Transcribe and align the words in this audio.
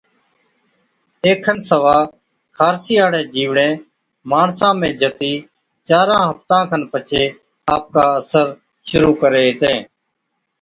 اي 1.23 1.31
کن 1.43 1.57
سِوا 1.69 1.97
خارسِي 2.57 2.95
هاڙين 3.01 3.27
جِيوڙين 3.33 3.73
ماڻسا 4.29 4.69
۾ 4.81 4.89
جتِي 5.01 5.33
چاران 5.87 6.21
هفتان 6.29 6.63
کن 6.69 6.81
پڇي 6.91 7.23
آپڪا 7.75 8.03
اثر 8.19 8.45
شرُوع 8.87 9.13
ڪري 9.21 9.41
هِتين 9.47 9.79